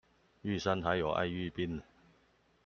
[0.41, 1.79] 玉山還有愛玉冰